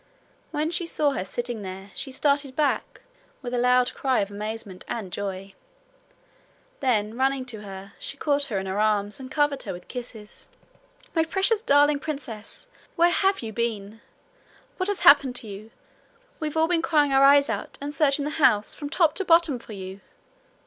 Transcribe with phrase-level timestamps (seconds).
[0.49, 3.01] When she saw her sitting there she started back
[3.43, 5.53] with a loud cry of amazement and joy.
[6.79, 10.49] Then running to her, she caught her in her arms and covered her with kisses.
[11.15, 12.67] 'My precious darling princess!
[12.95, 14.01] where have you been?
[14.77, 15.69] What has happened to you?
[16.39, 19.59] We've all been crying our eyes out, and searching the house from top to bottom
[19.59, 20.01] for you.'